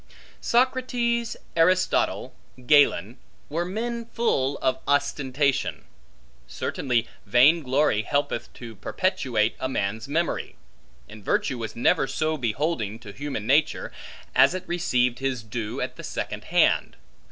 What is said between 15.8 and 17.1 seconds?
at the second hand.